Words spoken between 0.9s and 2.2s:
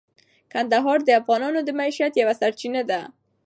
د افغانانو د معیشت